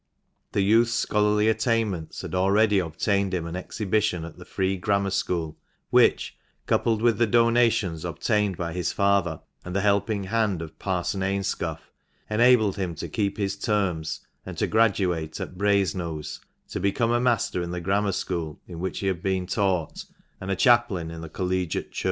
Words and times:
The 0.53 0.61
youth's 0.63 0.93
scholarly 0.95 1.47
attainments 1.47 2.23
had 2.23 2.33
already 2.33 2.79
obtained 2.79 3.35
him 3.35 3.45
an 3.45 3.55
exhibition 3.55 4.25
at 4.25 4.35
the 4.39 4.45
Free 4.45 4.75
Grammar 4.75 5.11
School, 5.11 5.59
which, 5.91 6.35
coupled 6.65 7.03
with 7.03 7.19
the 7.19 7.27
donations 7.27 8.03
obtained 8.03 8.57
by 8.57 8.73
his 8.73 8.91
father 8.91 9.41
and 9.63 9.75
the 9.75 9.81
helping 9.81 10.23
hand 10.23 10.63
of 10.63 10.79
Parson 10.79 11.21
Ainscough, 11.21 11.91
enabled 12.31 12.77
him 12.77 12.95
to 12.95 13.07
keep 13.07 13.37
his 13.37 13.55
terms 13.55 14.21
and 14.43 14.57
to 14.57 14.65
graduate 14.65 15.39
at 15.39 15.55
Brazenose, 15.55 16.39
to 16.69 16.79
become 16.79 17.11
a 17.11 17.21
master 17.21 17.61
in 17.61 17.69
the 17.69 17.79
grammar 17.79 18.11
school 18.11 18.59
in 18.67 18.79
which 18.79 19.01
he 19.01 19.05
had 19.05 19.21
been 19.21 19.45
taught, 19.45 20.05
and 20.39 20.49
a 20.49 20.55
chaplain 20.55 21.11
in 21.11 21.21
the 21.21 21.29
Collegiate 21.29 21.91
Church. 21.91 21.99